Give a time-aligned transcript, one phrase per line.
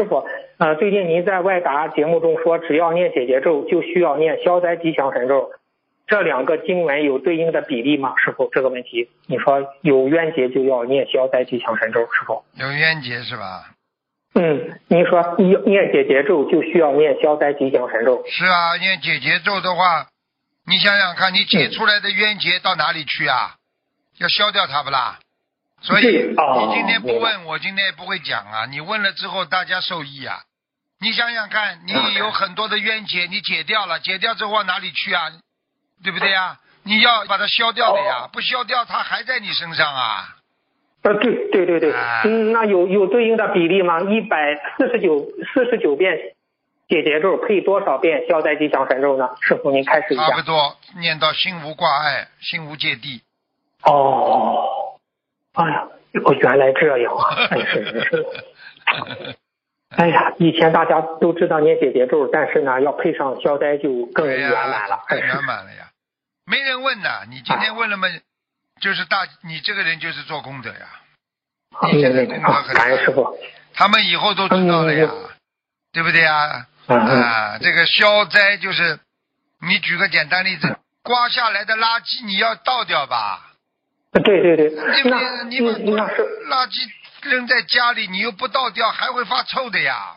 [0.00, 0.24] 师傅，
[0.56, 5.50] 呃，最近您在外答节目中说，只要念解结咒，就需要念消灾吉祥神咒，
[6.06, 8.14] 这两个经文有对应的比例吗？
[8.16, 12.42] 师傅，这个问题，你说有冤结就要念消灾吉祥神咒，师傅？
[12.54, 13.74] 有冤结是吧？
[14.34, 18.24] 嗯，您说念念解结咒就需要念消灾吉祥神咒？
[18.26, 20.06] 是啊，念解结咒的话，
[20.66, 23.56] 你想想看，你解出来的冤结到哪里去啊？
[24.18, 25.18] 要消掉它不啦？
[25.82, 28.66] 所以你今天不问，我今天也不会讲啊。
[28.66, 30.40] 你问了之后，大家受益啊。
[31.00, 35.30] 你想想看，你嗯有很多的冤结，你解掉了，解掉之后往哪里去啊？
[36.04, 36.58] 对不对呀？
[36.82, 40.36] 你要把它消掉的哦呀，不消掉它还在你身上啊。
[41.02, 44.00] 呃，对对对对，啊嗯，那有有对应的比例吗？
[44.02, 46.14] 一百四十九四十九遍
[46.88, 49.30] 解结咒配多少遍消灾吉祥神咒呢？
[49.40, 50.28] 师傅您开始一下。
[50.28, 53.22] 差不多念到心无挂碍，心无芥蒂。
[53.84, 54.69] 哦，
[55.54, 55.88] 哎呀，
[56.24, 57.34] 哦原来这样啊！
[57.50, 58.26] 哎是是是。
[59.96, 65.00] 哎呀，以前大家都知道念解结咒，但是呢，要配上消灾就更圆满了。
[65.10, 65.90] 圆满了呀。
[66.46, 68.08] 没人问呐， 你今天问了嘛，
[68.80, 70.86] 就是大，你这个人就是做功德呀。
[71.92, 73.38] 你现在功德啊，很感恩师大，傅。
[73.74, 75.08] 他们以后都知道了呀，
[75.92, 76.66] 对不对呀？
[76.86, 78.98] 啊，这个消灾就是，
[79.60, 83.49] 你举个简单例子，刮下来的垃圾你要倒掉吧？
[84.12, 84.70] 对对对？
[84.70, 86.88] 你把垃圾
[87.22, 90.16] 扔在家里，你又不倒掉，还会发臭的呀，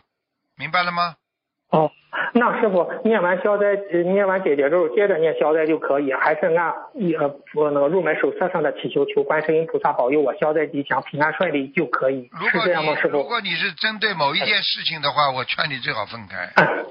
[0.57, 1.15] 明白了吗？
[1.69, 1.91] 哦，
[2.33, 13.23] 那师傅念完消灾，呃念完解结咒，接着念消灾就可以，还是按一呃我那个入门手册上的祈求，求观世音菩萨保佑我消灾吉祥、平安顺利就可以，如果是这样吗，师你如？
[13.23, 16.51] 果你是针对某一件事情的话，我劝你最好分开。
[16.55, 16.85] 嗯，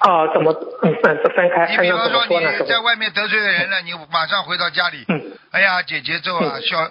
[0.00, 0.50] 啊，怎么
[0.82, 1.68] 嗯分分开？
[1.70, 2.24] 你比方说？
[2.26, 6.90] 你在外面得罪了人了，你马上回到家里，嗯哎呀，解节奏啊，消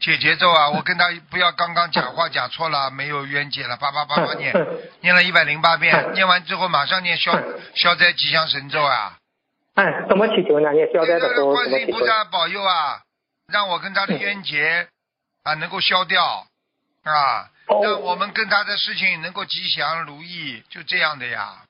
[0.00, 4.54] 解节奏啊，我跟他不要刚刚讲话讲错了，没有冤结了，叭叭叭叭念，
[5.00, 9.18] 念了一百零八遍，嗯念完之后马上念消嗯消灾吉祥神咒啊，
[9.74, 10.72] 哎，怎么祈求呢？
[10.72, 12.06] 念消灾的时这个候观世音菩？
[12.06, 13.00] 萨保佑啊，
[13.52, 14.88] 让我跟他的冤结
[15.42, 16.46] 啊能够消掉
[17.04, 21.64] 啊，哦让我们跟他的事情能够吉祥如意，就这样的呀。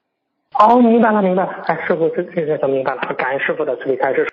[0.59, 1.51] 哦，明白了，明白了。
[1.67, 3.01] 哎，师傅，这这这都明白了。
[3.17, 4.27] 感恩师傅的慈悲开示。